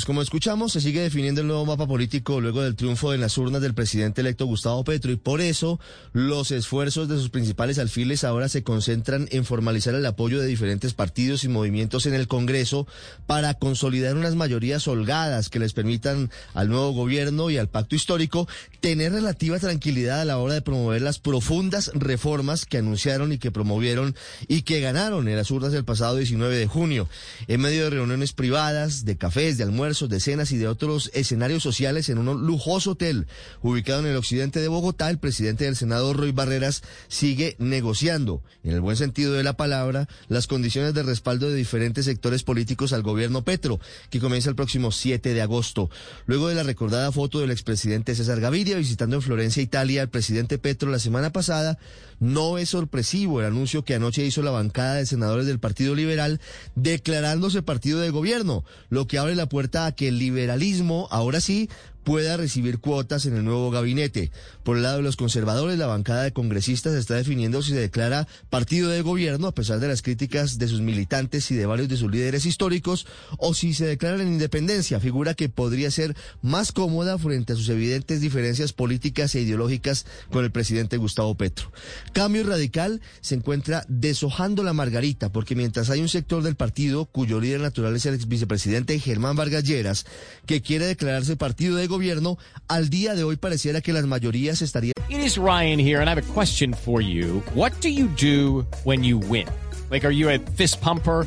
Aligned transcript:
Pues 0.00 0.06
como 0.06 0.22
escuchamos, 0.22 0.72
se 0.72 0.80
sigue 0.80 1.02
definiendo 1.02 1.42
el 1.42 1.46
nuevo 1.46 1.66
mapa 1.66 1.86
político 1.86 2.40
luego 2.40 2.62
del 2.62 2.74
triunfo 2.74 3.12
en 3.12 3.20
las 3.20 3.36
urnas 3.36 3.60
del 3.60 3.74
presidente 3.74 4.22
electo 4.22 4.46
Gustavo 4.46 4.82
Petro 4.82 5.12
y 5.12 5.16
por 5.16 5.42
eso 5.42 5.78
los 6.14 6.52
esfuerzos 6.52 7.06
de 7.06 7.16
sus 7.16 7.28
principales 7.28 7.78
alfiles 7.78 8.24
ahora 8.24 8.48
se 8.48 8.62
concentran 8.62 9.28
en 9.30 9.44
formalizar 9.44 9.94
el 9.94 10.06
apoyo 10.06 10.40
de 10.40 10.46
diferentes 10.46 10.94
partidos 10.94 11.44
y 11.44 11.48
movimientos 11.48 12.06
en 12.06 12.14
el 12.14 12.28
Congreso 12.28 12.86
para 13.26 13.52
consolidar 13.52 14.16
unas 14.16 14.36
mayorías 14.36 14.88
holgadas 14.88 15.50
que 15.50 15.58
les 15.58 15.74
permitan 15.74 16.30
al 16.54 16.70
nuevo 16.70 16.92
gobierno 16.92 17.50
y 17.50 17.58
al 17.58 17.68
pacto 17.68 17.94
histórico 17.94 18.48
tener 18.80 19.12
relativa 19.12 19.58
tranquilidad 19.58 20.22
a 20.22 20.24
la 20.24 20.38
hora 20.38 20.54
de 20.54 20.62
promover 20.62 21.02
las 21.02 21.18
profundas 21.18 21.90
reformas 21.92 22.64
que 22.64 22.78
anunciaron 22.78 23.34
y 23.34 23.38
que 23.38 23.50
promovieron 23.50 24.16
y 24.48 24.62
que 24.62 24.80
ganaron 24.80 25.28
en 25.28 25.36
las 25.36 25.50
urnas 25.50 25.72
del 25.72 25.84
pasado 25.84 26.16
19 26.16 26.56
de 26.56 26.66
junio. 26.66 27.06
En 27.48 27.60
medio 27.60 27.84
de 27.84 27.90
reuniones 27.90 28.32
privadas, 28.32 29.04
de 29.04 29.18
cafés, 29.18 29.58
de 29.58 29.64
almuerzos, 29.64 29.89
de 29.90 30.20
cenas 30.20 30.52
y 30.52 30.56
de 30.56 30.68
otros 30.68 31.10
escenarios 31.14 31.64
sociales 31.64 32.08
en 32.08 32.18
un 32.18 32.46
lujoso 32.46 32.92
hotel 32.92 33.26
ubicado 33.60 34.00
en 34.00 34.06
el 34.06 34.16
occidente 34.16 34.60
de 34.60 34.68
Bogotá, 34.68 35.10
el 35.10 35.18
presidente 35.18 35.64
del 35.64 35.74
Senado, 35.74 36.12
Roy 36.12 36.30
Barreras, 36.30 36.82
sigue 37.08 37.56
negociando, 37.58 38.40
en 38.62 38.72
el 38.72 38.80
buen 38.80 38.96
sentido 38.96 39.32
de 39.32 39.42
la 39.42 39.56
palabra, 39.56 40.08
las 40.28 40.46
condiciones 40.46 40.94
de 40.94 41.02
respaldo 41.02 41.48
de 41.48 41.56
diferentes 41.56 42.04
sectores 42.04 42.44
políticos 42.44 42.92
al 42.92 43.02
gobierno 43.02 43.42
Petro, 43.42 43.80
que 44.10 44.20
comienza 44.20 44.48
el 44.48 44.54
próximo 44.54 44.92
7 44.92 45.34
de 45.34 45.42
agosto. 45.42 45.90
Luego 46.26 46.48
de 46.48 46.54
la 46.54 46.62
recordada 46.62 47.10
foto 47.10 47.40
del 47.40 47.50
expresidente 47.50 48.14
César 48.14 48.38
Gaviria 48.38 48.76
visitando 48.76 49.16
en 49.16 49.22
Florencia, 49.22 49.60
Italia, 49.60 50.02
al 50.02 50.08
presidente 50.08 50.58
Petro 50.58 50.88
la 50.88 51.00
semana 51.00 51.32
pasada, 51.32 51.78
no 52.20 52.58
es 52.58 52.68
sorpresivo 52.68 53.40
el 53.40 53.46
anuncio 53.46 53.84
que 53.84 53.94
anoche 53.94 54.24
hizo 54.24 54.42
la 54.42 54.50
bancada 54.50 54.96
de 54.96 55.06
senadores 55.06 55.46
del 55.46 55.58
Partido 55.58 55.94
Liberal 55.94 56.40
declarándose 56.74 57.62
partido 57.62 57.98
de 58.00 58.10
gobierno, 58.10 58.64
lo 58.90 59.06
que 59.06 59.18
abre 59.18 59.34
la 59.34 59.48
puerta 59.48 59.79
que 59.92 60.08
el 60.08 60.18
liberalismo, 60.18 61.08
ahora 61.10 61.40
sí, 61.40 61.68
pueda 62.04 62.36
recibir 62.36 62.78
cuotas 62.78 63.26
en 63.26 63.36
el 63.36 63.44
nuevo 63.44 63.70
gabinete. 63.70 64.30
Por 64.62 64.76
el 64.76 64.82
lado 64.82 64.98
de 64.98 65.02
los 65.02 65.16
conservadores, 65.16 65.78
la 65.78 65.86
bancada 65.86 66.22
de 66.22 66.32
congresistas 66.32 66.94
está 66.94 67.14
definiendo 67.14 67.62
si 67.62 67.72
se 67.72 67.80
declara 67.80 68.26
partido 68.48 68.90
de 68.90 69.02
gobierno, 69.02 69.46
a 69.46 69.54
pesar 69.54 69.80
de 69.80 69.88
las 69.88 70.02
críticas 70.02 70.58
de 70.58 70.68
sus 70.68 70.80
militantes 70.80 71.50
y 71.50 71.56
de 71.56 71.66
varios 71.66 71.88
de 71.88 71.96
sus 71.96 72.10
líderes 72.10 72.46
históricos, 72.46 73.06
o 73.38 73.54
si 73.54 73.74
se 73.74 73.86
declaran 73.86 74.20
en 74.20 74.28
independencia, 74.28 75.00
figura 75.00 75.34
que 75.34 75.48
podría 75.48 75.90
ser 75.90 76.16
más 76.42 76.72
cómoda 76.72 77.18
frente 77.18 77.52
a 77.52 77.56
sus 77.56 77.68
evidentes 77.68 78.20
diferencias 78.20 78.72
políticas 78.72 79.34
e 79.34 79.40
ideológicas 79.40 80.06
con 80.30 80.44
el 80.44 80.50
presidente 80.50 80.96
Gustavo 80.96 81.34
Petro. 81.34 81.72
Cambio 82.12 82.44
Radical 82.44 83.00
se 83.20 83.34
encuentra 83.34 83.84
deshojando 83.88 84.62
la 84.62 84.72
margarita, 84.72 85.30
porque 85.30 85.54
mientras 85.54 85.90
hay 85.90 86.00
un 86.00 86.08
sector 86.08 86.42
del 86.42 86.56
partido 86.56 87.06
cuyo 87.06 87.40
líder 87.40 87.60
natural 87.60 87.96
es 87.96 88.06
el 88.06 88.14
ex 88.14 88.28
vicepresidente 88.28 88.98
Germán 88.98 89.36
Vargas 89.36 89.64
Lleras, 89.64 90.06
que 90.46 90.62
quiere 90.62 90.86
declararse 90.86 91.36
partido 91.36 91.76
de 91.76 91.89
gobierno, 91.90 92.38
al 92.68 92.88
día 92.88 93.14
de 93.14 93.24
hoy 93.24 93.36
pareciera 93.36 93.82
que 93.82 93.92
las 93.92 94.06
mayorías 94.06 94.62
estarían. 94.62 94.94
It 95.10 95.20
is 95.20 95.36
Ryan 95.36 95.78
here, 95.78 96.00
and 96.00 96.08
I 96.08 96.14
have 96.14 96.22
a 96.22 96.32
question 96.32 96.72
for 96.72 97.02
you. 97.02 97.42
What 97.54 97.72
do 97.82 97.90
you 97.90 98.08
do 98.16 98.64
when 98.84 99.04
you 99.04 99.18
win? 99.18 99.46
Like, 99.90 100.06
are 100.06 100.12
you 100.12 100.30
a 100.30 100.38
fist 100.56 100.80
pumper? 100.80 101.26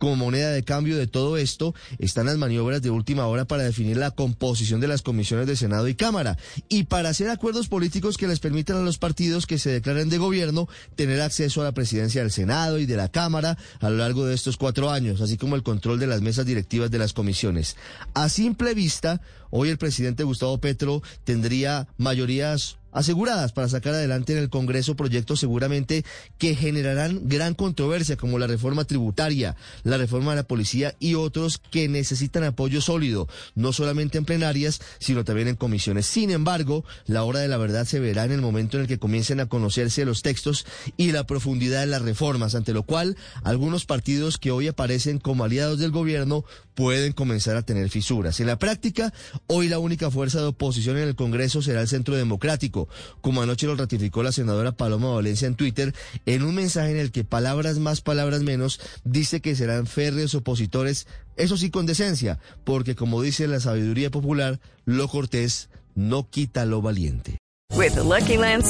como 0.00 0.16
moneda 0.16 0.50
de 0.50 0.64
cambio 0.64 0.96
de 0.96 1.06
todo 1.06 1.36
esto, 1.36 1.74
están 1.98 2.26
las 2.26 2.38
maniobras 2.38 2.82
de 2.82 2.90
última 2.90 3.26
hora 3.26 3.44
para 3.44 3.62
definir 3.62 3.98
la 3.98 4.10
composición 4.10 4.80
de 4.80 4.88
las 4.88 5.02
comisiones 5.02 5.46
de 5.46 5.56
Senado 5.56 5.86
y 5.86 5.94
Cámara 5.94 6.38
y 6.68 6.84
para 6.84 7.10
hacer 7.10 7.28
acuerdos 7.28 7.68
políticos 7.68 8.16
que 8.16 8.26
les 8.26 8.40
permitan 8.40 8.78
a 8.78 8.80
los 8.80 8.98
partidos 8.98 9.46
que 9.46 9.58
se 9.58 9.70
declaren 9.70 10.08
de 10.08 10.18
gobierno 10.18 10.68
tener 10.96 11.20
acceso 11.20 11.60
a 11.60 11.64
la 11.64 11.72
presidencia 11.72 12.22
del 12.22 12.32
Senado 12.32 12.78
y 12.78 12.86
de 12.86 12.96
la 12.96 13.10
Cámara 13.10 13.58
a 13.78 13.90
lo 13.90 13.98
largo 13.98 14.24
de 14.24 14.34
estos 14.34 14.56
cuatro 14.56 14.90
años, 14.90 15.20
así 15.20 15.36
como 15.36 15.54
el 15.54 15.62
control 15.62 16.00
de 16.00 16.06
las 16.06 16.22
mesas 16.22 16.46
directivas 16.46 16.90
de 16.90 16.98
las 16.98 17.12
comisiones. 17.12 17.76
A 18.14 18.30
simple 18.30 18.72
vista, 18.72 19.20
hoy 19.50 19.68
el 19.68 19.78
presidente 19.78 20.24
Gustavo 20.24 20.58
Petro 20.58 21.02
tendría 21.24 21.88
mayorías 21.98 22.79
aseguradas 22.92 23.52
para 23.52 23.68
sacar 23.68 23.94
adelante 23.94 24.32
en 24.32 24.38
el 24.38 24.50
Congreso 24.50 24.96
proyectos 24.96 25.40
seguramente 25.40 26.04
que 26.38 26.54
generarán 26.54 27.28
gran 27.28 27.54
controversia 27.54 28.16
como 28.16 28.38
la 28.38 28.46
reforma 28.46 28.84
tributaria, 28.84 29.56
la 29.82 29.96
reforma 29.96 30.32
de 30.32 30.36
la 30.36 30.42
policía 30.42 30.94
y 30.98 31.14
otros 31.14 31.58
que 31.58 31.88
necesitan 31.88 32.44
apoyo 32.44 32.80
sólido, 32.80 33.28
no 33.54 33.72
solamente 33.72 34.18
en 34.18 34.24
plenarias, 34.24 34.80
sino 34.98 35.24
también 35.24 35.48
en 35.48 35.56
comisiones. 35.56 36.06
Sin 36.06 36.30
embargo, 36.30 36.84
la 37.06 37.24
hora 37.24 37.40
de 37.40 37.48
la 37.48 37.56
verdad 37.56 37.84
se 37.84 38.00
verá 38.00 38.24
en 38.24 38.32
el 38.32 38.40
momento 38.40 38.76
en 38.76 38.82
el 38.82 38.88
que 38.88 38.98
comiencen 38.98 39.40
a 39.40 39.46
conocerse 39.46 40.04
los 40.04 40.22
textos 40.22 40.66
y 40.96 41.12
la 41.12 41.26
profundidad 41.26 41.80
de 41.80 41.86
las 41.86 42.02
reformas, 42.02 42.54
ante 42.54 42.72
lo 42.72 42.82
cual 42.82 43.16
algunos 43.42 43.86
partidos 43.86 44.38
que 44.38 44.50
hoy 44.50 44.68
aparecen 44.68 45.18
como 45.18 45.44
aliados 45.44 45.78
del 45.78 45.90
gobierno 45.90 46.44
pueden 46.74 47.12
comenzar 47.12 47.56
a 47.56 47.62
tener 47.62 47.90
fisuras. 47.90 48.40
En 48.40 48.46
la 48.46 48.58
práctica, 48.58 49.12
hoy 49.46 49.68
la 49.68 49.78
única 49.78 50.10
fuerza 50.10 50.40
de 50.40 50.46
oposición 50.46 50.96
en 50.96 51.08
el 51.08 51.14
Congreso 51.14 51.62
será 51.62 51.82
el 51.82 51.88
Centro 51.88 52.16
Democrático, 52.16 52.79
como 53.20 53.42
anoche 53.42 53.66
lo 53.66 53.76
ratificó 53.76 54.22
la 54.22 54.32
senadora 54.32 54.72
Paloma 54.72 55.12
Valencia 55.12 55.46
en 55.46 55.54
Twitter, 55.54 55.94
en 56.26 56.42
un 56.42 56.54
mensaje 56.54 56.90
en 56.92 56.98
el 56.98 57.10
que 57.10 57.24
palabras 57.24 57.78
más, 57.78 58.00
palabras 58.00 58.42
menos, 58.42 58.80
dice 59.04 59.40
que 59.40 59.56
serán 59.56 59.86
férreos 59.86 60.34
opositores, 60.34 61.06
eso 61.36 61.56
sí 61.56 61.70
con 61.70 61.86
decencia, 61.86 62.38
porque 62.64 62.94
como 62.94 63.22
dice 63.22 63.48
la 63.48 63.60
sabiduría 63.60 64.10
popular, 64.10 64.60
lo 64.84 65.08
cortés 65.08 65.68
no 65.94 66.28
quita 66.28 66.64
lo 66.64 66.82
valiente. 66.82 67.38
With 67.76 67.94
the 67.94 68.02
Lucky 68.02 68.36
Land 68.36 68.64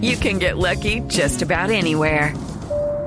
you 0.00 0.16
can 0.16 0.38
get 0.38 0.56
lucky 0.56 1.00
just 1.08 1.42
about 1.42 1.70
anywhere. 1.70 2.34